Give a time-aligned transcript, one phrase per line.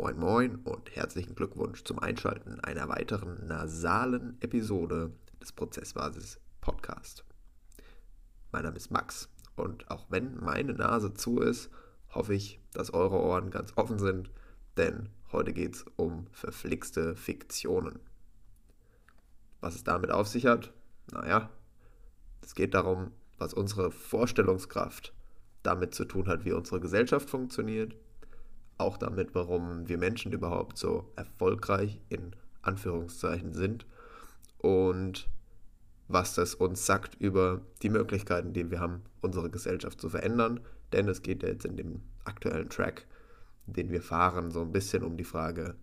[0.00, 7.22] Moin Moin und herzlichen Glückwunsch zum Einschalten einer weiteren nasalen Episode des Prozessbasis Podcast.
[8.50, 11.68] Mein Name ist Max und auch wenn meine Nase zu ist,
[12.14, 14.30] hoffe ich, dass eure Ohren ganz offen sind,
[14.78, 18.00] denn heute geht es um verflixte Fiktionen.
[19.60, 20.72] Was es damit auf sich hat?
[21.12, 21.50] Naja,
[22.40, 25.12] es geht darum, was unsere Vorstellungskraft
[25.62, 27.94] damit zu tun hat, wie unsere Gesellschaft funktioniert
[28.80, 33.86] auch damit, warum wir Menschen überhaupt so erfolgreich in Anführungszeichen sind
[34.58, 35.28] und
[36.08, 40.60] was das uns sagt über die Möglichkeiten, die wir haben, unsere Gesellschaft zu verändern.
[40.92, 43.06] Denn es geht jetzt in dem aktuellen Track,
[43.66, 45.76] den wir fahren, so ein bisschen um die Frage,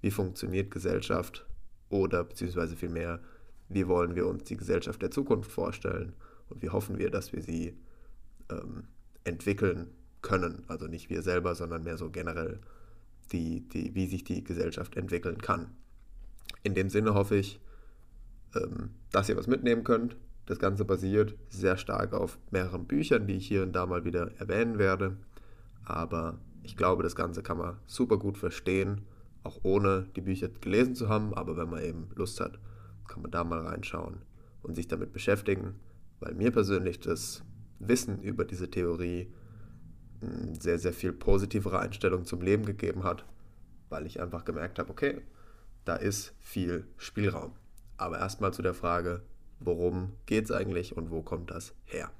[0.00, 1.46] wie funktioniert Gesellschaft?
[1.90, 3.20] Oder beziehungsweise vielmehr,
[3.68, 6.14] wie wollen wir uns die Gesellschaft der Zukunft vorstellen?
[6.48, 7.76] Und wie hoffen wir, dass wir sie
[8.50, 8.84] ähm,
[9.24, 9.90] entwickeln
[10.26, 10.64] können.
[10.66, 12.58] Also nicht wir selber, sondern mehr so generell,
[13.30, 15.68] die, die, wie sich die Gesellschaft entwickeln kann.
[16.64, 17.60] In dem Sinne hoffe ich,
[18.56, 20.16] ähm, dass ihr was mitnehmen könnt.
[20.46, 24.32] Das Ganze basiert sehr stark auf mehreren Büchern, die ich hier und da mal wieder
[24.40, 25.16] erwähnen werde.
[25.84, 29.02] Aber ich glaube, das Ganze kann man super gut verstehen,
[29.44, 31.34] auch ohne die Bücher gelesen zu haben.
[31.34, 32.58] Aber wenn man eben Lust hat,
[33.06, 34.22] kann man da mal reinschauen
[34.62, 35.76] und sich damit beschäftigen,
[36.18, 37.44] weil mir persönlich das
[37.78, 39.28] Wissen über diese Theorie
[40.58, 43.24] sehr, sehr viel positivere Einstellung zum Leben gegeben hat,
[43.88, 45.20] weil ich einfach gemerkt habe, okay,
[45.84, 47.52] da ist viel Spielraum.
[47.96, 49.22] Aber erstmal zu der Frage,
[49.60, 52.10] worum geht es eigentlich und wo kommt das her?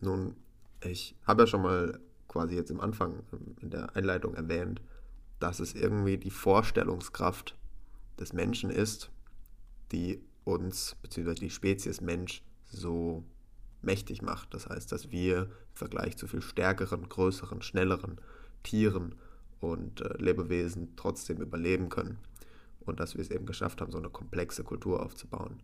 [0.00, 0.36] Nun,
[0.82, 1.98] ich habe ja schon mal
[2.28, 3.22] quasi jetzt im Anfang
[3.60, 4.80] in der Einleitung erwähnt,
[5.40, 7.56] dass es irgendwie die Vorstellungskraft
[8.18, 9.10] des Menschen ist,
[9.92, 11.34] die uns bzw.
[11.34, 13.24] die Spezies Mensch so
[13.84, 14.54] mächtig macht.
[14.54, 18.20] Das heißt, dass wir im Vergleich zu viel stärkeren, größeren, schnelleren
[18.62, 19.14] Tieren
[19.60, 22.18] und äh, Lebewesen trotzdem überleben können.
[22.80, 25.62] Und dass wir es eben geschafft haben, so eine komplexe Kultur aufzubauen.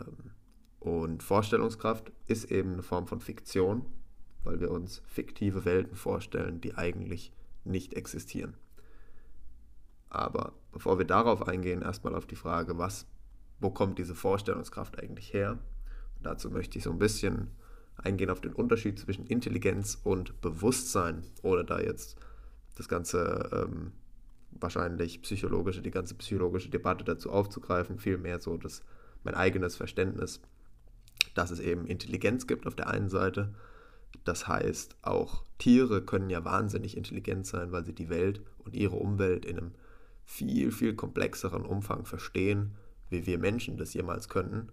[0.00, 0.32] Ähm,
[0.80, 3.86] und Vorstellungskraft ist eben eine Form von Fiktion,
[4.42, 7.32] weil wir uns fiktive Welten vorstellen, die eigentlich
[7.64, 8.56] nicht existieren.
[10.10, 13.06] Aber bevor wir darauf eingehen, erstmal auf die Frage, was,
[13.60, 15.58] wo kommt diese Vorstellungskraft eigentlich her?
[16.22, 17.48] Dazu möchte ich so ein bisschen
[17.96, 22.16] eingehen auf den Unterschied zwischen Intelligenz und Bewusstsein, ohne da jetzt
[22.76, 23.92] das ganze ähm,
[24.50, 28.82] wahrscheinlich psychologische, die ganze psychologische Debatte dazu aufzugreifen, vielmehr so das
[29.24, 30.40] mein eigenes Verständnis,
[31.34, 33.54] dass es eben Intelligenz gibt auf der einen Seite.
[34.24, 38.96] Das heißt, auch Tiere können ja wahnsinnig intelligent sein, weil sie die Welt und ihre
[38.96, 39.72] Umwelt in einem
[40.24, 42.72] viel, viel komplexeren Umfang verstehen,
[43.10, 44.68] wie wir Menschen das jemals könnten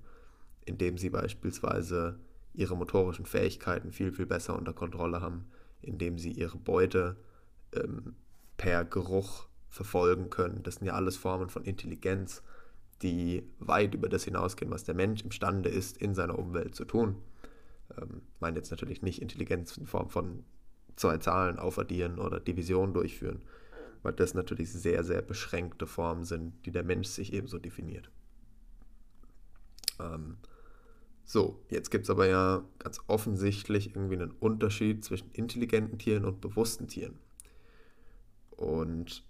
[0.69, 2.19] indem sie beispielsweise
[2.53, 5.46] ihre motorischen Fähigkeiten viel, viel besser unter Kontrolle haben,
[5.81, 7.18] indem sie ihre Beute
[7.74, 8.16] ähm,
[8.57, 10.62] per Geruch verfolgen können.
[10.63, 12.44] Das sind ja alles Formen von Intelligenz,
[13.02, 17.16] die weit über das hinausgehen, was der Mensch imstande ist, in seiner Umwelt zu tun.
[17.97, 20.44] Ähm, ich meine jetzt natürlich nicht Intelligenz in Form von
[20.96, 23.41] zwei Zahlen aufaddieren oder Division durchführen,
[24.03, 28.12] weil das natürlich sehr, sehr beschränkte Formen sind, die der Mensch sich ebenso definiert.
[30.00, 30.38] Ähm,
[31.32, 36.42] so, jetzt gibt es aber ja ganz offensichtlich irgendwie einen Unterschied zwischen intelligenten Tieren und
[36.42, 37.20] bewussten Tieren.
[38.50, 39.24] Und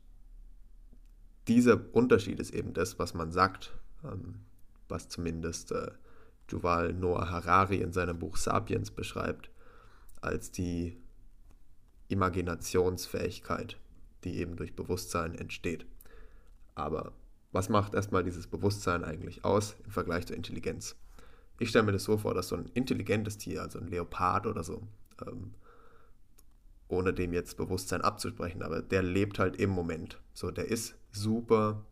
[1.49, 4.35] dieser Unterschied ist eben das, was man sagt, ähm,
[4.87, 5.91] was zumindest äh,
[6.49, 9.49] Yuval Noah Harari in seinem Buch Sapiens beschreibt,
[10.21, 10.95] als die
[12.07, 13.77] Imaginationsfähigkeit,
[14.23, 15.85] die eben durch Bewusstsein entsteht.
[16.75, 17.11] Aber
[17.51, 20.95] was macht erstmal dieses Bewusstsein eigentlich aus im Vergleich zur Intelligenz?
[21.59, 24.63] Ich stelle mir das so vor, dass so ein intelligentes Tier, also ein Leopard oder
[24.63, 24.87] so,
[25.25, 25.53] ähm,
[26.87, 30.19] ohne dem jetzt Bewusstsein abzusprechen, aber der lebt halt im Moment.
[30.33, 31.85] So, der ist super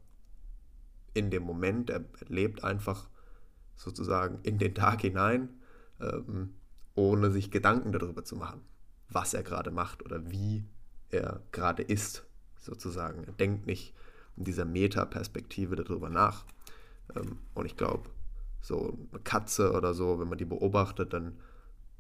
[1.13, 3.09] in dem Moment, er lebt einfach
[3.75, 5.49] sozusagen in den Tag hinein,
[5.99, 6.55] ähm,
[6.95, 8.61] ohne sich Gedanken darüber zu machen,
[9.09, 10.65] was er gerade macht oder wie
[11.09, 12.25] er gerade ist,
[12.59, 13.23] sozusagen.
[13.23, 13.93] Er denkt nicht
[14.35, 16.45] in dieser Metaperspektive darüber nach.
[17.15, 18.09] Ähm, und ich glaube,
[18.61, 21.39] so eine Katze oder so, wenn man die beobachtet, dann,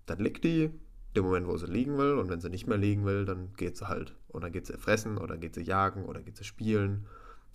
[0.05, 0.71] dann liegt die
[1.13, 2.13] im Moment, wo sie liegen will.
[2.13, 4.15] Und wenn sie nicht mehr liegen will, dann geht sie halt.
[4.29, 7.07] Oder geht sie fressen oder geht sie jagen oder geht sie spielen.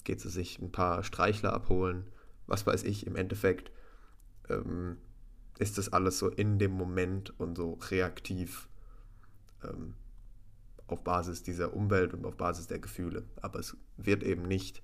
[0.04, 2.08] Geht sie sich ein paar Streichler abholen.
[2.46, 3.70] Was weiß ich, im Endeffekt
[4.48, 4.96] ähm,
[5.58, 8.68] ist das alles so in dem Moment und so reaktiv
[9.62, 9.94] ähm,
[10.86, 13.24] auf Basis dieser Umwelt und auf Basis der Gefühle.
[13.40, 14.82] Aber es wird eben nicht,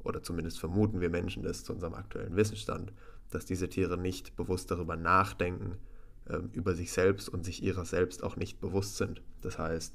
[0.00, 2.92] oder zumindest vermuten wir Menschen das zu unserem aktuellen Wissensstand,
[3.30, 5.76] dass diese Tiere nicht bewusst darüber nachdenken,
[6.28, 9.22] ähm, über sich selbst und sich ihrer selbst auch nicht bewusst sind.
[9.42, 9.94] Das heißt,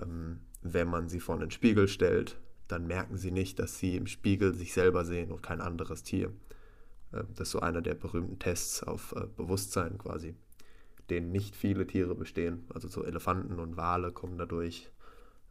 [0.00, 4.06] ähm, wenn man sie vor einen Spiegel stellt, dann merken sie nicht, dass sie im
[4.06, 6.32] Spiegel sich selber sehen und kein anderes Tier.
[7.12, 10.34] Ähm, das ist so einer der berühmten Tests auf äh, Bewusstsein quasi,
[11.08, 12.64] denen nicht viele Tiere bestehen.
[12.72, 14.90] Also so Elefanten und Wale kommen dadurch.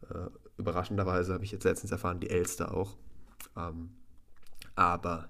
[0.09, 2.97] Äh, überraschenderweise habe ich jetzt letztens erfahren, die Elster auch.
[3.57, 3.91] Ähm,
[4.75, 5.29] aber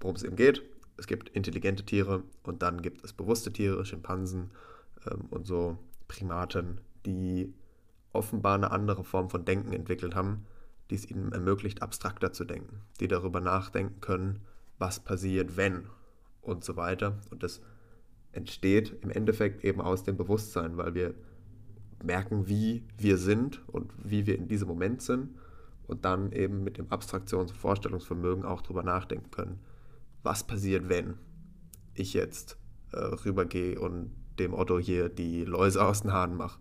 [0.00, 0.62] worum es eben geht,
[0.96, 4.50] es gibt intelligente Tiere und dann gibt es bewusste Tiere, Schimpansen
[5.10, 5.78] ähm, und so
[6.08, 7.52] Primaten, die
[8.12, 10.46] offenbar eine andere Form von Denken entwickelt haben,
[10.90, 14.40] die es ihnen ermöglicht, abstrakter zu denken, die darüber nachdenken können,
[14.78, 15.86] was passiert, wenn
[16.40, 17.18] und so weiter.
[17.30, 17.60] Und das
[18.32, 21.14] entsteht im Endeffekt eben aus dem Bewusstsein, weil wir
[22.02, 25.30] merken, wie wir sind und wie wir in diesem Moment sind
[25.86, 29.58] und dann eben mit dem Abstraktions- und Vorstellungsvermögen auch darüber nachdenken können,
[30.26, 31.14] was passiert, wenn
[31.94, 32.58] ich jetzt
[32.92, 36.60] äh, rübergehe und dem Otto hier die Läuse aus den Haaren mache.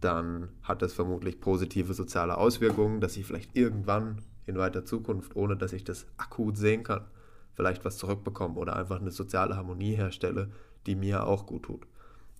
[0.00, 5.56] Dann hat das vermutlich positive soziale Auswirkungen, dass ich vielleicht irgendwann in weiter Zukunft, ohne
[5.56, 7.04] dass ich das akut sehen kann,
[7.52, 10.50] vielleicht was zurückbekomme oder einfach eine soziale Harmonie herstelle,
[10.86, 11.86] die mir auch gut tut.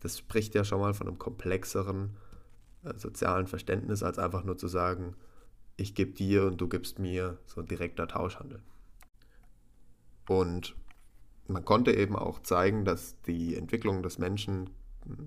[0.01, 2.17] Das spricht ja schon mal von einem komplexeren
[2.85, 5.15] äh, sozialen Verständnis, als einfach nur zu sagen,
[5.77, 8.63] ich gebe dir und du gibst mir so ein direkter Tauschhandel.
[10.31, 10.77] Und
[11.49, 14.71] man konnte eben auch zeigen, dass die Entwicklung des Menschen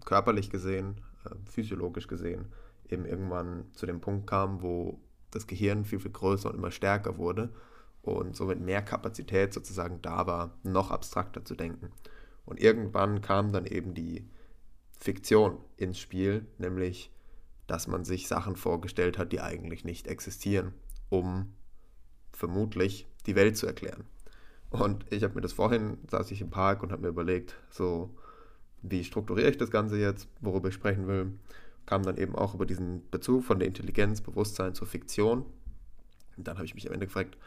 [0.06, 2.46] körperlich gesehen, äh, physiologisch gesehen,
[2.90, 5.02] eben irgendwann zu dem Punkt kam, wo
[5.32, 7.50] das Gehirn viel, viel größer und immer stärker wurde
[8.02, 11.92] und somit mehr Kapazität sozusagen da war, noch abstrakter zu denken.
[12.46, 14.26] Und irgendwann kam dann eben die
[15.02, 17.12] Fiktion ins Spiel, nämlich,
[17.68, 20.72] dass man sich Sachen vorgestellt hat, die eigentlich nicht existieren,
[21.10, 21.52] um
[22.32, 24.06] vermutlich die Welt zu erklären.
[24.74, 28.10] Und ich habe mir das vorhin, saß ich im Park und habe mir überlegt, so,
[28.82, 31.32] wie strukturiere ich das Ganze jetzt, worüber ich sprechen will.
[31.86, 35.46] Kam dann eben auch über diesen Bezug von der Intelligenz, Bewusstsein zur Fiktion.
[36.38, 37.38] Und dann habe ich mich am Ende gefragt,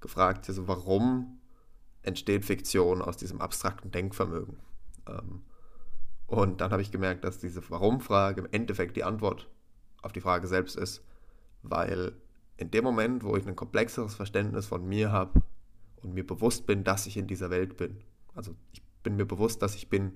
[0.00, 1.38] gefragt also warum
[2.02, 4.56] entsteht Fiktion aus diesem abstrakten Denkvermögen?
[5.06, 5.42] Ähm,
[6.26, 9.48] und dann habe ich gemerkt, dass diese Warum-Frage im Endeffekt die Antwort
[10.02, 11.04] auf die Frage selbst ist,
[11.62, 12.12] weil
[12.56, 15.42] in dem Moment, wo ich ein komplexeres Verständnis von mir habe
[16.02, 18.00] und mir bewusst bin, dass ich in dieser Welt bin,
[18.34, 20.12] also ich bin mir bewusst, dass ich bin,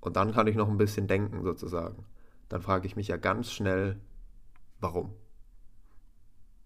[0.00, 2.04] und dann kann ich noch ein bisschen denken sozusagen,
[2.48, 4.00] dann frage ich mich ja ganz schnell,
[4.80, 5.12] warum?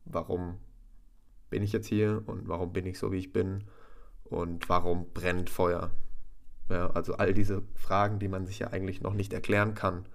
[0.05, 0.59] Warum
[1.51, 3.65] bin ich jetzt hier und warum bin ich so, wie ich bin
[4.25, 5.91] und warum brennt Feuer?
[6.69, 10.07] Ja, also all diese Fragen, die man sich ja eigentlich noch nicht erklären kann,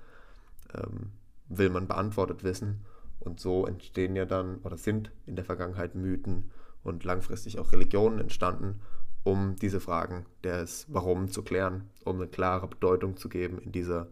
[0.73, 1.11] ähm,
[1.47, 2.85] will man beantwortet wissen.
[3.19, 6.51] Und so entstehen ja dann oder sind in der Vergangenheit Mythen
[6.87, 8.81] und langfristig auch Religionen entstanden,
[9.23, 14.07] um diese Fragen des Warum zu klären, um eine klare Bedeutung zu geben in dieser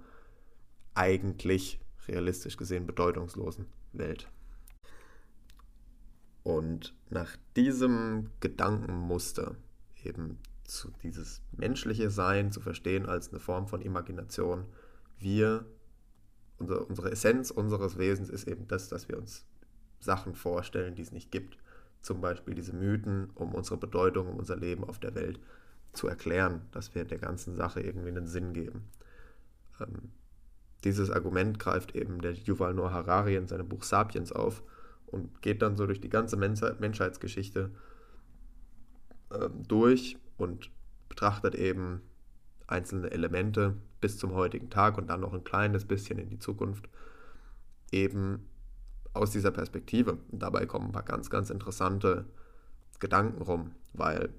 [0.94, 4.30] eigentlich realistisch gesehen bedeutungslosen Welt.
[6.44, 9.56] Und nach diesem Gedankenmuster,
[10.04, 14.66] eben zu dieses menschliche Sein zu verstehen als eine Form von Imagination,
[15.18, 15.66] wir,
[16.58, 19.46] unsere, unsere Essenz unseres Wesens ist eben das, dass wir uns
[20.00, 21.58] Sachen vorstellen, die es nicht gibt.
[22.06, 25.40] Zum Beispiel diese Mythen, um unsere Bedeutung, um unser Leben auf der Welt
[25.92, 28.84] zu erklären, dass wir der ganzen Sache irgendwie einen Sinn geben.
[29.80, 30.12] Ähm,
[30.84, 34.62] dieses Argument greift eben der Yuval Noah Harari in seinem Buch Sapiens auf
[35.08, 37.72] und geht dann so durch die ganze Menschheitsgeschichte
[39.34, 40.70] ähm, durch und
[41.10, 42.02] betrachtet eben
[42.68, 46.88] einzelne Elemente bis zum heutigen Tag und dann noch ein kleines bisschen in die Zukunft
[47.92, 48.48] eben
[49.16, 50.18] aus dieser Perspektive.
[50.32, 52.26] Und dabei kommen ein paar ganz, ganz interessante
[53.00, 54.30] Gedanken rum, weil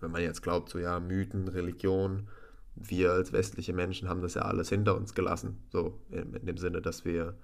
[0.00, 2.28] wenn man jetzt glaubt, so ja, Mythen, Religion,
[2.74, 6.56] wir als westliche Menschen haben das ja alles hinter uns gelassen, so in, in dem
[6.56, 7.34] Sinne, dass wir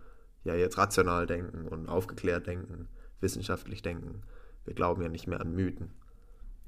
[0.45, 2.89] ja jetzt rational denken und aufgeklärt denken,
[3.21, 4.23] wissenschaftlich denken.
[4.65, 5.91] Wir glauben ja nicht mehr an Mythen.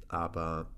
[0.07, 0.69] Aber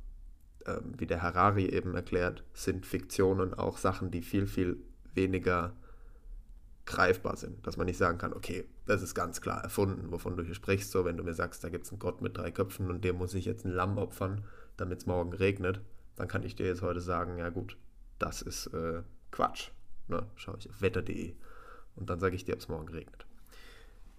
[0.66, 4.78] ähm, wie der Harari eben erklärt, sind Fiktionen auch Sachen, die viel, viel
[5.14, 5.74] weniger
[6.86, 7.66] greifbar sind.
[7.66, 10.92] Dass man nicht sagen kann, okay, das ist ganz klar erfunden, wovon du hier sprichst.
[10.92, 13.18] So, wenn du mir sagst, da gibt es einen Gott mit drei Köpfen und dem
[13.18, 14.44] muss ich jetzt ein Lamm opfern,
[14.78, 15.82] damit es morgen regnet,
[16.16, 17.78] dann kann ich dir jetzt heute sagen, ja gut,
[18.20, 19.72] das ist äh, Quatsch.
[20.08, 20.26] Ne?
[20.36, 21.34] Schaue ich auf wetter.de
[21.96, 23.26] und dann sage ich dir, ob es morgen regnet.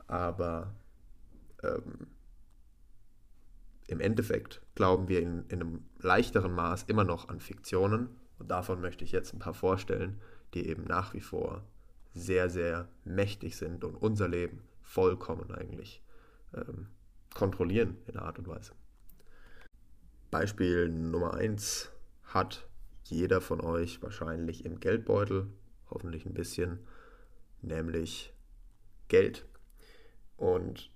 [0.06, 0.74] Aber
[1.62, 2.06] ähm,
[3.86, 8.80] im Endeffekt glauben wir in, in einem leichteren Maß immer noch an Fiktionen und davon
[8.80, 10.20] möchte ich jetzt ein paar vorstellen,
[10.54, 11.62] die eben nach wie vor
[12.14, 16.02] sehr, sehr mächtig sind und unser Leben vollkommen eigentlich
[16.54, 16.88] ähm,
[17.34, 18.72] kontrollieren in einer Art und Weise.
[20.30, 21.90] Beispiel Nummer 1
[22.24, 22.66] hat
[23.04, 25.48] jeder von euch wahrscheinlich im Geldbeutel,
[25.90, 26.78] hoffentlich ein bisschen,
[27.60, 28.32] nämlich
[29.08, 29.46] Geld.
[30.36, 30.90] Und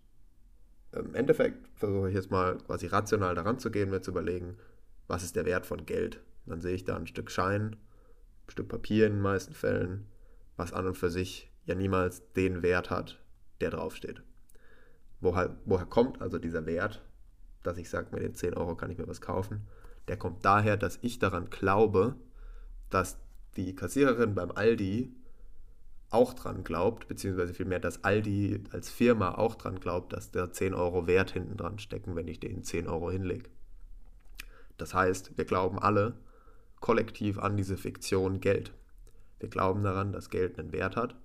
[0.92, 4.56] im Endeffekt versuche ich jetzt mal quasi rational daran zu gehen, mir zu überlegen,
[5.06, 6.20] was ist der Wert von Geld.
[6.46, 7.76] Dann sehe ich da ein Stück Schein,
[8.46, 10.06] ein Stück Papier in den meisten Fällen,
[10.57, 13.19] was an und für sich ja niemals den Wert hat,
[13.61, 14.23] der draufsteht.
[15.21, 17.03] Woher, woher kommt also dieser Wert,
[17.63, 19.67] dass ich sage, mit den 10 Euro kann ich mir was kaufen?
[20.09, 22.17] Der kommt daher, dass ich daran glaube,
[22.91, 23.19] dass
[23.57, 25.13] die Kassiererin beim Aldi
[26.11, 30.75] auch dran glaubt, beziehungsweise vielmehr, dass Aldi als Firma auch dran glaubt, dass der 10
[30.75, 33.51] Euro Wert hinten dran stecken, wenn ich den 10 Euro hinlege.
[34.77, 36.15] Das heißt, wir glauben alle
[36.81, 38.73] kollektiv an diese Fiktion Geld.
[39.38, 41.16] Wir glauben daran, dass Geld einen Wert hat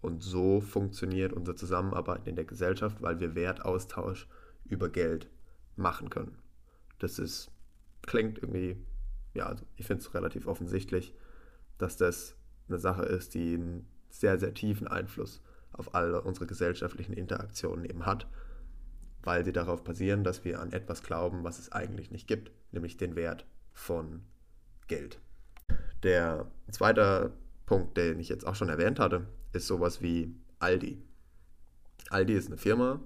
[0.00, 4.28] und so funktioniert unsere Zusammenarbeit in der Gesellschaft, weil wir Wertaustausch
[4.64, 5.30] über Geld
[5.76, 6.36] machen können.
[6.98, 7.50] Das ist,
[8.02, 8.76] klingt irgendwie,
[9.34, 11.14] ja, also ich finde es relativ offensichtlich,
[11.78, 12.36] dass das
[12.68, 15.42] eine Sache ist, die einen sehr, sehr tiefen Einfluss
[15.72, 18.28] auf alle unsere gesellschaftlichen Interaktionen eben hat,
[19.22, 22.96] weil sie darauf basieren, dass wir an etwas glauben, was es eigentlich nicht gibt, nämlich
[22.96, 24.22] den Wert von
[24.86, 25.18] Geld.
[26.02, 27.32] Der zweite
[27.66, 31.02] Punkt, den ich jetzt auch schon erwähnt hatte, ist sowas wie Aldi.
[32.10, 33.00] Aldi ist eine Firma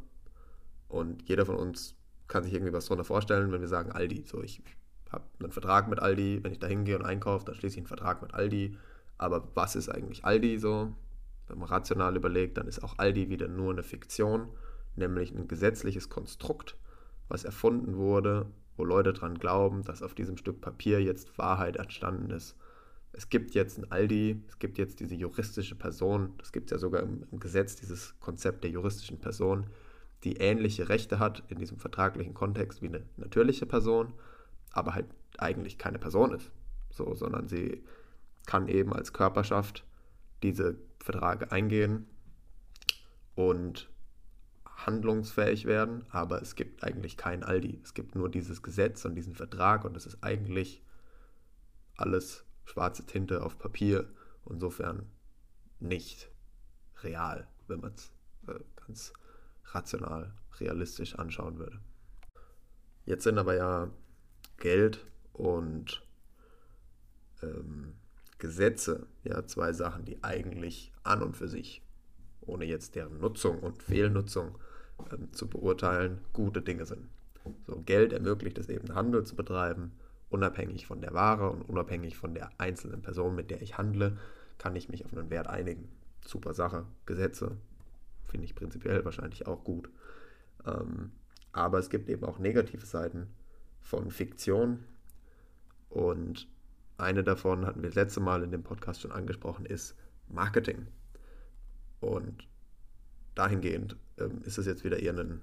[0.88, 1.95] und jeder von uns
[2.27, 4.25] kann sich irgendwie was darunter vorstellen, wenn wir sagen Aldi.
[4.27, 4.62] So, ich
[5.11, 7.87] habe einen Vertrag mit Aldi, wenn ich da hingehe und einkaufe, dann schließe ich einen
[7.87, 8.77] Vertrag mit Aldi.
[9.17, 10.95] Aber was ist eigentlich Aldi so?
[11.49, 14.49] Wenn man rational überlegt, dann ist auch Aldi wieder nur eine Fiktion,
[14.97, 16.77] nämlich ein gesetzliches Konstrukt,
[17.29, 18.47] was erfunden wurde,
[18.77, 22.55] wo Leute dran glauben, dass auf diesem Stück Papier jetzt Wahrheit entstanden ist.
[23.12, 26.79] Es gibt jetzt ein Aldi, es gibt jetzt diese juristische Person, das gibt es ja
[26.79, 29.67] sogar im, im Gesetz, dieses Konzept der juristischen Person,
[30.25, 34.12] die ähnliche Rechte hat in diesem vertraglichen Kontext wie eine natürliche Person,
[34.73, 35.07] aber halt
[35.38, 36.50] eigentlich keine Person ist.
[36.91, 37.85] So, sondern sie
[38.47, 39.85] kann eben als Körperschaft
[40.43, 42.07] diese Verträge eingehen
[43.35, 43.88] und
[44.65, 47.81] handlungsfähig werden, aber es gibt eigentlich kein Aldi.
[47.83, 50.83] Es gibt nur dieses Gesetz und diesen Vertrag und es ist eigentlich
[51.97, 54.09] alles schwarze Tinte auf Papier.
[54.49, 55.07] Insofern
[55.81, 56.31] nicht
[57.03, 58.13] real, wenn man es
[58.47, 59.13] äh, ganz
[59.67, 61.81] rational, realistisch anschauen würde.
[63.05, 63.91] Jetzt sind aber ja
[64.59, 66.03] Geld und
[67.43, 67.95] ähm,
[68.39, 71.83] Gesetze ja zwei Sachen, die eigentlich an und für sich,
[72.41, 74.59] ohne jetzt deren Nutzung und Fehlnutzung
[75.13, 77.09] ähm, zu beurteilen, gute Dinge sind.
[77.67, 79.93] So, Geld ermöglicht es eben, Handel zu betreiben,
[80.30, 84.18] unabhängig von der Ware und unabhängig von der einzelnen Person, mit der ich handle,
[84.58, 85.88] kann ich mich auf einen Wert einigen.
[86.26, 86.85] Super Sache.
[87.06, 87.56] Gesetze
[88.25, 89.88] finde ich prinzipiell wahrscheinlich auch gut.
[90.66, 91.12] Ähm,
[91.52, 93.28] aber es gibt eben auch negative Seiten
[93.80, 94.85] von Fiktion.
[95.88, 96.49] Und
[96.99, 99.97] eine davon hatten wir das letzte Mal in dem Podcast schon angesprochen, ist
[100.28, 100.88] Marketing.
[102.00, 102.47] Und
[103.35, 105.40] dahingehend ähm, ist es jetzt wieder eher ein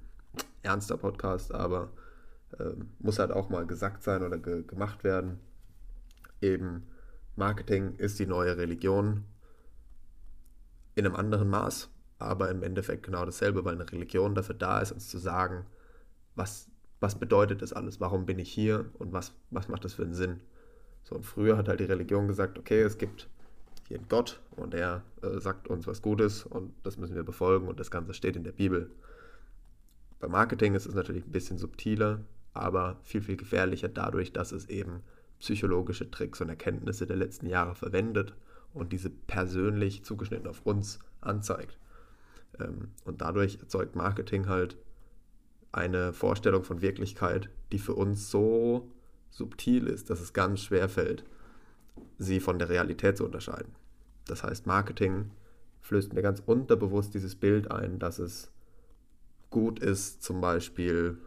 [0.62, 1.92] ernster Podcast, aber
[3.00, 5.40] muss halt auch mal gesagt sein oder ge gemacht werden.
[6.42, 6.84] Eben
[7.36, 9.26] Marketing ist die neue Religion
[10.96, 14.92] in einem anderen Maß, aber im Endeffekt genau dasselbe, weil eine Religion dafür da ist,
[14.94, 15.66] uns zu sagen,
[16.36, 16.70] was,
[17.02, 20.14] was bedeutet das alles, warum bin ich hier und was, was macht das für einen
[20.14, 20.40] Sinn.
[21.04, 23.28] So, und früher hat halt die Religion gesagt, okay, es gibt
[23.88, 27.68] hier einen Gott und er äh, sagt uns was Gutes und das müssen wir befolgen
[27.68, 28.90] und das Ganze steht in der Bibel.
[30.20, 32.22] Bei Marketing ist es natürlich ein bisschen subtiler,
[32.56, 35.04] aber viel, viel gefährlicher dadurch, dass es eben
[35.40, 38.34] psychologische Tricks und Erkenntnisse der letzten Jahre verwendet
[38.74, 41.78] und diese persönlich zugeschnitten auf uns anzeigt.
[42.60, 44.78] Ähm, und dadurch erzeugt Marketing halt
[45.72, 48.90] eine Vorstellung von Wirklichkeit, die für uns so
[49.30, 51.26] subtil ist, dass es ganz schwer fällt,
[52.18, 53.76] sie von der Realität zu unterscheiden.
[54.28, 55.32] Das heißt, Marketing
[55.82, 58.52] flößt mir ganz unterbewusst dieses Bild ein, dass es
[59.50, 61.18] gut ist, zum Beispiel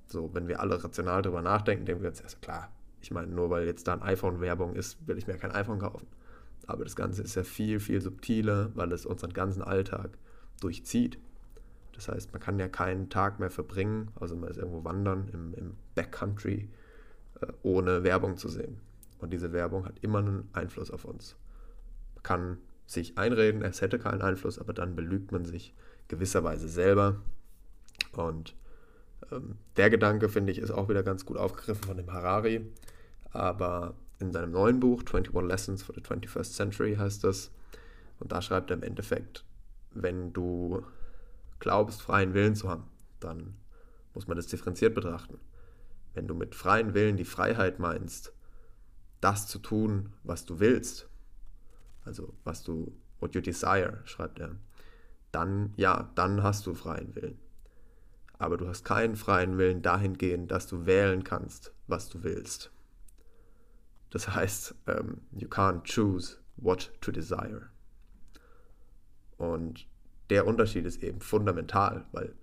[0.08, 3.50] So, wenn wir alle rational darüber nachdenken, denken wir uns, ja klar, ich meine, nur
[3.50, 6.06] weil jetzt da ein iPhone-Werbung ist, will ich mir kein iPhone kaufen.
[6.66, 10.18] Aber das Ganze ist ja viel, viel subtiler, weil es unseren ganzen Alltag
[10.60, 11.18] durchzieht.
[11.92, 15.54] Das heißt, man kann ja keinen Tag mehr verbringen, also man ist irgendwo wandern im,
[15.54, 16.68] im Backcountry,
[17.40, 18.80] äh, ohne Werbung zu sehen.
[19.18, 21.36] Und diese Werbung hat immer einen Einfluss auf uns.
[22.14, 25.74] Man kann sich einreden, es hätte keinen Einfluss, aber dann belügt man sich
[26.08, 27.16] gewisserweise selber.
[28.12, 28.54] Und
[29.76, 32.66] der Gedanke, finde ich, ist auch wieder ganz gut aufgegriffen von dem Harari.
[33.30, 37.50] Aber in seinem neuen Buch, 21 Lessons for the 21st Century, heißt das.
[38.18, 39.44] Und da schreibt er im Endeffekt,
[39.92, 40.84] wenn du
[41.58, 42.84] glaubst, freien Willen zu haben,
[43.20, 43.56] dann
[44.14, 45.38] muss man das differenziert betrachten.
[46.14, 48.32] Wenn du mit freien Willen die Freiheit meinst,
[49.20, 51.08] das zu tun, was du willst,
[52.04, 54.56] also was du, what you desire, schreibt er,
[55.32, 57.38] dann ja, dann hast du freien Willen.
[58.38, 62.70] Aber du hast keinen freien Willen dahingehend, dass du wählen kannst, was du willst.
[64.10, 67.68] Das heißt, um, ähm, you can't choose what to desire.
[69.36, 69.86] Und
[70.30, 72.34] der Unterschied ist eben fundamental, weil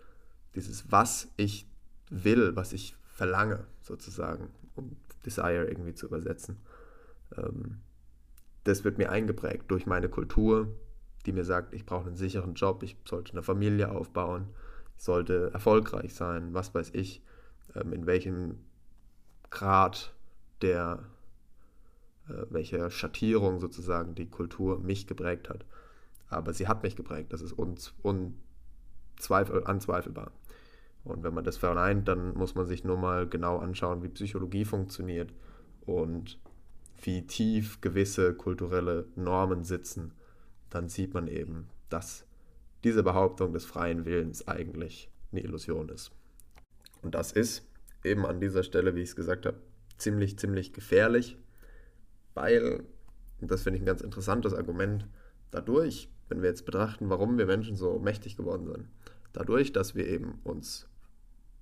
[0.56, 1.68] dieses, was ich
[2.10, 6.58] will, was ich verlange, sozusagen, um Desire irgendwie zu übersetzen,
[7.36, 7.82] ähm,
[8.64, 10.76] das wird mir eingeprägt durch meine Kultur,
[11.26, 14.50] die mir sagt, ich brauche einen sicheren Job, ich sollte eine Familie aufbauen,
[14.98, 17.22] sollte erfolgreich sein, was weiß ich,
[17.76, 18.60] ähm, in welchem
[19.50, 20.14] Grad
[20.62, 21.04] der,
[22.28, 25.66] äh, welcher Schattierung sozusagen die Kultur mich geprägt hat.
[26.30, 30.32] Aber sie hat mich geprägt, das ist unzweifel, anzweifelbar.
[31.04, 34.66] Und wenn man das vereint, dann muss man sich nur mal genau anschauen, wie Psychologie
[34.66, 35.32] funktioniert
[35.86, 36.40] und
[37.02, 40.14] wie tief gewisse kulturelle Normen sitzen.
[40.72, 42.26] Dann sieht man eben, dass
[42.86, 46.12] diese Behauptung des freien Willens eigentlich eine Illusion ist.
[47.02, 47.68] Und das ist
[48.04, 49.58] eben an dieser Stelle, wie ich es gesagt habe,
[49.98, 51.38] ziemlich, ziemlich gefährlich,
[52.36, 52.84] weil,
[53.42, 55.08] und das finde ich ein ganz interessantes Argument,
[55.50, 58.88] dadurch, wenn wir jetzt betrachten, warum wir Menschen so mächtig geworden sind,
[59.34, 60.88] dadurch, dass wir eben uns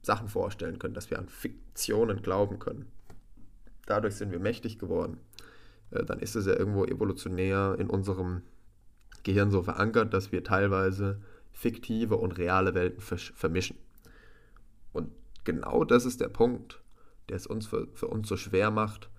[0.01, 2.91] Sachen vorstellen können, dass wir an Fiktionen glauben können.
[3.85, 5.19] Dadurch sind wir mächtig geworden.
[5.91, 8.41] Äh, dann ist es ja irgendwo evolutionär in unserem
[9.23, 13.77] Gehirn so verankert, dass wir teilweise fiktive und reale Welten vermischen.
[14.91, 15.11] Und
[15.43, 16.81] genau das ist der Punkt,
[17.29, 19.09] der es uns für, für uns so schwer macht,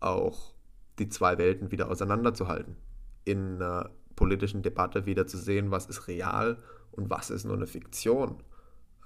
[0.00, 0.54] auch
[0.98, 2.76] die zwei Welten wieder auseinanderzuhalten.
[3.24, 6.58] In einer politischen Debatte wieder zu sehen, was ist real
[6.92, 8.42] und was ist nur eine Fiktion.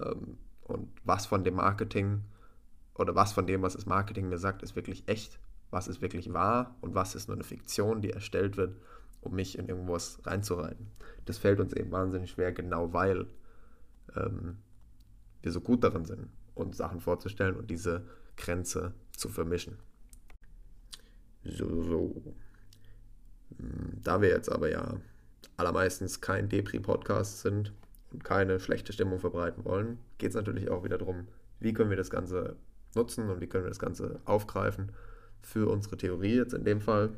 [0.00, 2.24] Ähm, und was von dem Marketing
[2.94, 6.32] oder was von dem, was das Marketing mir sagt, ist wirklich echt, was ist wirklich
[6.32, 8.76] wahr und was ist nur eine Fiktion, die erstellt wird,
[9.20, 10.90] um mich in irgendwas reinzureiten.
[11.24, 13.26] Das fällt uns eben wahnsinnig schwer, genau weil
[14.16, 14.58] ähm,
[15.42, 18.04] wir so gut darin sind, uns Sachen vorzustellen und diese
[18.36, 19.76] Grenze zu vermischen.
[21.44, 22.34] So, so.
[23.58, 25.00] Hm, da wir jetzt aber ja
[25.56, 27.72] allermeistens kein Depri-Podcast sind,
[28.12, 31.28] und keine schlechte Stimmung verbreiten wollen, geht es natürlich auch wieder darum,
[31.60, 32.56] wie können wir das Ganze
[32.94, 34.92] nutzen und wie können wir das Ganze aufgreifen
[35.42, 37.10] für unsere Theorie jetzt in dem Fall.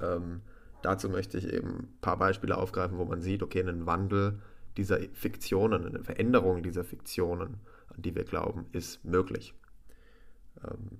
[0.00, 0.40] Ähm,
[0.84, 4.40] dazu möchte ich eben ein paar Beispiele aufgreifen, wo man sieht, okay, ein Wandel
[4.76, 9.54] dieser Fiktionen, eine Veränderung dieser Fiktionen, an die wir glauben, ist möglich.
[10.62, 10.98] Ähm,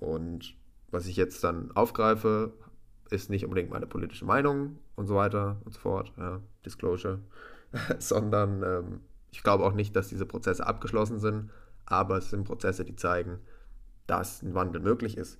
[0.00, 0.54] und
[0.90, 2.52] was ich jetzt dann aufgreife,
[3.10, 7.20] ist nicht unbedingt meine politische Meinung und so weiter und so fort, ja, Disclosure,
[7.98, 11.50] sondern ähm, ich glaube auch nicht, dass diese Prozesse abgeschlossen sind,
[11.86, 13.38] aber es sind Prozesse, die zeigen,
[14.06, 15.38] dass ein Wandel möglich ist.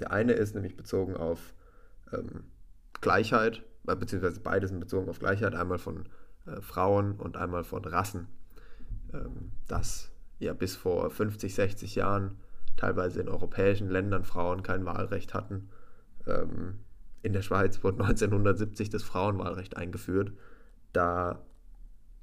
[0.00, 1.54] Der eine ist nämlich bezogen auf
[2.12, 2.44] ähm,
[3.02, 6.06] Gleichheit, äh, beziehungsweise beides sind bezogen auf Gleichheit, einmal von
[6.46, 8.28] äh, Frauen und einmal von Rassen.
[9.12, 12.38] Ähm, dass ja bis vor 50, 60 Jahren
[12.76, 15.68] teilweise in europäischen Ländern Frauen kein Wahlrecht hatten.
[16.26, 16.78] Ähm,
[17.22, 20.32] in der Schweiz wurde 1970 das Frauenwahlrecht eingeführt.
[20.92, 21.44] Da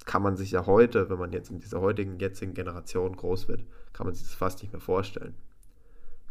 [0.04, 3.64] kann man sich ja heute, wenn man jetzt in dieser heutigen, jetzigen Generation groß wird,
[3.92, 5.34] kann man sich das fast nicht mehr vorstellen.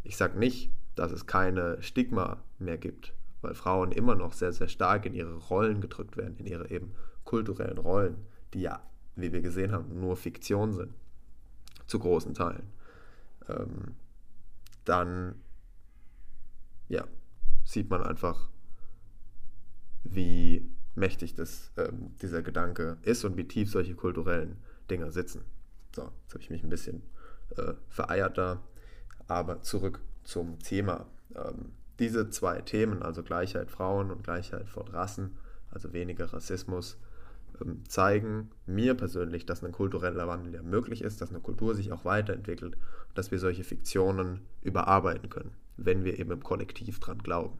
[0.02, 4.68] Ich sage nicht, dass es keine Stigma mehr gibt, weil Frauen immer noch sehr, sehr
[4.68, 8.16] stark in ihre Rollen gedrückt werden, in ihre eben kulturellen Rollen,
[8.54, 8.82] die ja,
[9.16, 10.94] wie wir gesehen haben, nur Fiktion sind,
[11.86, 12.72] zu großen Teilen.
[13.48, 13.94] Ähm,
[14.84, 15.36] dann,
[16.88, 17.06] ja,
[17.64, 18.50] sieht man einfach,
[20.04, 24.56] wie mächtig das, ähm, dieser Gedanke ist und wie tief solche kulturellen
[24.90, 25.44] Dinge sitzen.
[25.94, 27.02] So, jetzt habe ich mich ein bisschen
[27.56, 28.62] äh, vereiert da,
[29.28, 31.06] aber zurück zum Thema.
[31.34, 35.36] Ähm, diese zwei Themen, also Gleichheit Frauen und Gleichheit von Rassen,
[35.70, 36.98] also weniger Rassismus,
[37.60, 41.92] ähm, zeigen mir persönlich, dass ein kultureller Wandel ja möglich ist, dass eine Kultur sich
[41.92, 42.76] auch weiterentwickelt
[43.14, 47.58] dass wir solche Fiktionen überarbeiten können, wenn wir eben im Kollektiv dran glauben.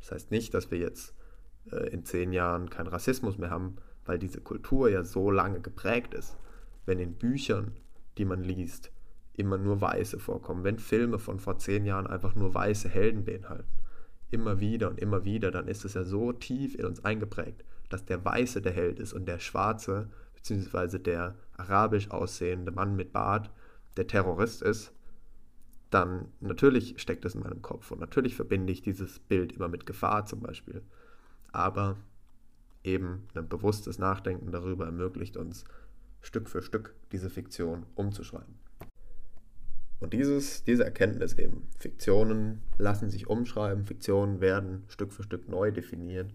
[0.00, 1.14] Das heißt nicht, dass wir jetzt
[1.70, 6.14] äh, in zehn Jahren keinen Rassismus mehr haben, weil diese Kultur ja so lange geprägt
[6.14, 6.36] ist.
[6.86, 7.76] Wenn in Büchern,
[8.18, 8.90] die man liest,
[9.40, 13.72] immer nur Weiße vorkommen, wenn Filme von vor zehn Jahren einfach nur weiße Helden beinhalten,
[14.30, 18.04] immer wieder und immer wieder, dann ist es ja so tief in uns eingeprägt, dass
[18.04, 23.50] der Weiße der Held ist und der Schwarze, beziehungsweise der arabisch aussehende Mann mit Bart,
[23.96, 24.92] der Terrorist ist,
[25.90, 29.86] dann natürlich steckt es in meinem Kopf und natürlich verbinde ich dieses Bild immer mit
[29.86, 30.82] Gefahr zum Beispiel.
[31.50, 31.96] Aber
[32.84, 35.64] eben ein bewusstes Nachdenken darüber ermöglicht uns
[36.20, 38.59] Stück für Stück diese Fiktion umzuschreiben.
[40.00, 45.70] Und dieses, diese Erkenntnis eben, Fiktionen lassen sich umschreiben, Fiktionen werden Stück für Stück neu
[45.70, 46.32] definiert,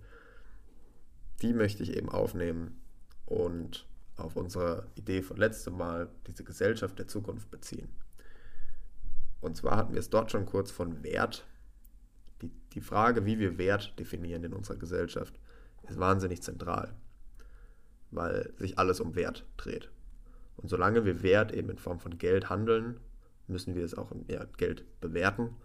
[1.41, 2.79] die möchte ich eben aufnehmen
[3.25, 7.89] und auf unsere Idee von letztem Mal, diese Gesellschaft der Zukunft beziehen.
[9.41, 11.45] Und zwar hatten wir es dort schon kurz von Wert.
[12.41, 15.37] Die, die Frage, wie wir Wert definieren in unserer Gesellschaft,
[15.89, 16.93] ist wahnsinnig zentral,
[18.11, 19.89] weil sich alles um Wert dreht.
[20.57, 22.99] Und solange wir Wert eben in Form von Geld handeln,
[23.47, 25.55] müssen wir es auch ja, Geld bewerten.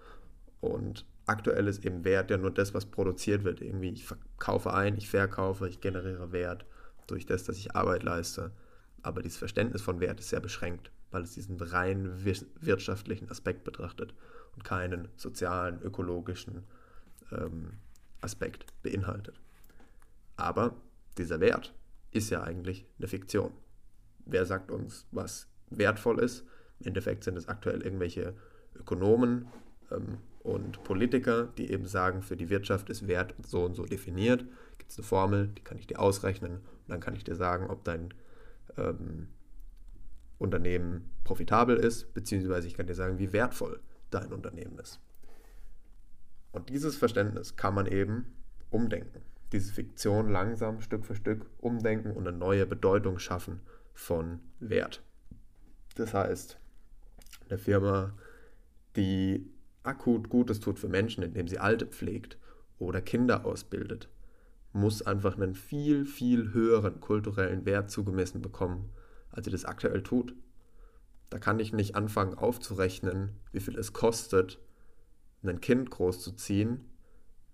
[0.61, 3.61] Und aktuell ist eben Wert ja nur das, was produziert wird.
[3.61, 6.67] Irgendwie, ich verkaufe ein, ich verkaufe, ich generiere Wert
[7.07, 8.53] durch das, dass ich Arbeit leiste.
[9.03, 12.25] Aber dieses Verständnis von Wert ist sehr beschränkt, weil es diesen rein
[12.61, 14.15] wirtschaftlichen Aspekt betrachtet
[14.55, 16.65] und keinen sozialen, ökologischen
[17.33, 17.79] ähm,
[18.21, 19.41] Aspekt beinhaltet.
[20.37, 20.77] Aber
[21.17, 21.75] dieser Wert
[22.11, 23.53] ist ja eigentlich eine Fiktion.
[24.27, 26.45] Wer sagt uns, was wertvoll ist?
[26.81, 28.35] Im Endeffekt sind es aktuell irgendwelche
[28.79, 29.47] Ökonomen
[29.91, 34.45] ähm, und Politiker, die eben sagen, für die Wirtschaft ist Wert so und so definiert.
[34.79, 37.69] Gibt es eine Formel, die kann ich dir ausrechnen und dann kann ich dir sagen,
[37.69, 38.15] ob dein
[38.77, 39.29] ähm,
[40.39, 44.99] Unternehmen profitabel ist, beziehungsweise ich kann dir sagen, wie wertvoll dein Unternehmen ist.
[46.53, 48.27] Und dieses Verständnis kann man eben
[48.71, 49.21] umdenken.
[49.53, 53.61] Diese Fiktion langsam Stück für Stück umdenken und eine neue Bedeutung schaffen
[53.93, 55.03] von Wert.
[55.97, 56.59] Das heißt,
[57.51, 58.15] eine Firma,
[58.97, 59.51] die
[59.83, 62.39] akut Gutes tut für Menschen, indem sie Alte pflegt
[62.79, 64.09] oder Kinder ausbildet,
[64.73, 68.91] muss einfach einen viel, viel höheren kulturellen Wert zugemessen bekommen,
[69.31, 70.35] als sie das aktuell tut.
[71.29, 74.59] Da kann ich nicht anfangen aufzurechnen, wie viel es kostet,
[75.43, 76.85] ein Kind großzuziehen,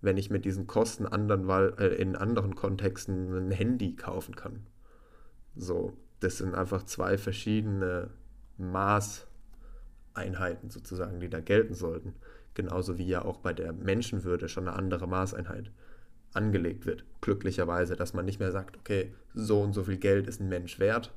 [0.01, 4.67] wenn ich mit diesen Kosten anderen, äh, in anderen Kontexten ein Handy kaufen kann.
[5.55, 8.09] So, das sind einfach zwei verschiedene
[10.17, 12.13] Maßeinheiten sozusagen, die da gelten sollten.
[12.53, 15.71] Genauso wie ja auch bei der Menschenwürde schon eine andere Maßeinheit
[16.33, 17.05] angelegt wird.
[17.21, 20.79] Glücklicherweise, dass man nicht mehr sagt, okay, so und so viel Geld ist ein Mensch
[20.79, 21.13] wert.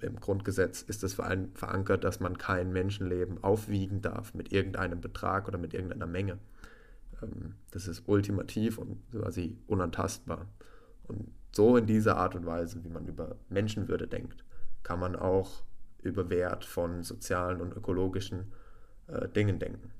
[0.00, 5.58] Im Grundgesetz ist es verankert, dass man kein Menschenleben aufwiegen darf mit irgendeinem Betrag oder
[5.58, 6.38] mit irgendeiner Menge.
[7.22, 10.46] Ähm, das ist ultimativ und quasi unantastbar.
[11.06, 14.44] Und so in dieser Art und Weise, wie man über Menschenwürde denkt,
[14.82, 15.64] kann man auch
[16.04, 18.52] über Wert von sozialen und ökologischen
[19.08, 19.90] äh, Dingen denken.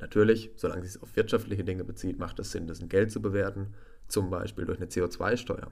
[0.00, 3.22] Natürlich, solange es sich auf wirtschaftliche Dinge bezieht, macht es Sinn, das in Geld zu
[3.22, 3.74] bewerten,
[4.08, 5.70] zum Beispiel durch eine CO2-Steuer.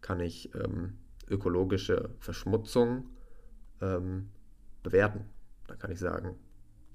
[0.00, 0.98] Kann ich ähm,
[1.28, 3.08] ökologische Verschmutzung
[3.80, 4.28] ähm,
[4.82, 5.24] bewerten.
[5.66, 6.36] Da kann ich sagen,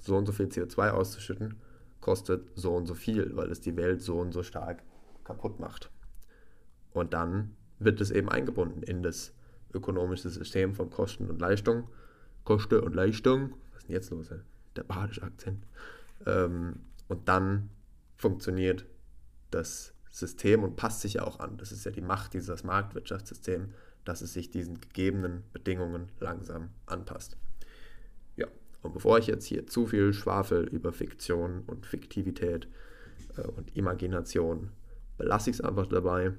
[0.01, 1.55] so und so viel CO2 auszuschütten,
[1.99, 4.83] kostet so und so viel, weil es die Welt so und so stark
[5.23, 5.91] kaputt macht.
[6.93, 9.33] Und dann wird es eben eingebunden in das
[9.73, 11.87] ökonomische System von Kosten und Leistung.
[12.43, 14.31] Kosten und Leistung, was ist denn jetzt los?
[14.31, 14.39] Ey?
[14.75, 15.65] Der badische Akzent.
[16.25, 17.69] Ähm, und dann
[18.15, 18.85] funktioniert
[19.51, 21.57] das System und passt sich ja auch an.
[21.57, 23.69] Das ist ja die Macht dieses Marktwirtschaftssystems,
[24.05, 27.37] dass es sich diesen gegebenen Bedingungen langsam anpasst.
[28.81, 32.67] Und bevor ich jetzt hier zu viel Schwafel über Fiktion und Fiktivität
[33.37, 34.71] äh, und Imagination,
[35.17, 36.33] belasse ich es einfach dabei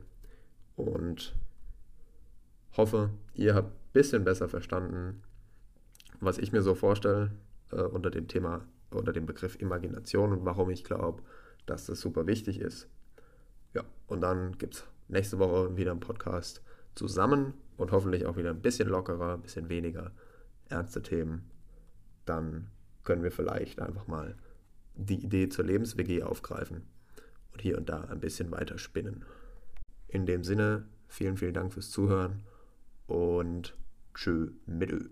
[0.77, 1.35] und
[2.77, 5.23] hoffe, ihr habt ein bisschen besser verstanden,
[6.21, 7.33] was ich mir so vorstelle
[7.71, 11.23] äh, unter dem Thema, unter dem Begriff Imagination und warum ich glaube,
[11.67, 12.89] dass das super wichtig ist.
[13.75, 16.63] Ja, und dann gibt es nächste Woche wieder einen Podcast
[16.95, 20.13] zusammen und hoffentlich auch wieder ein bisschen lockerer, ein bisschen weniger
[20.69, 21.51] ernste Themen
[22.25, 22.69] dann
[23.05, 24.37] können wir vielleicht einfach mal
[24.95, 26.83] die Idee zur Lebens-WG aufgreifen
[27.53, 29.25] und hier und da ein bisschen weiter spinnen.
[30.09, 32.43] In dem Sinne, vielen, vielen Dank fürs Zuhören
[33.07, 33.77] und
[34.15, 35.09] tschö mit Ö.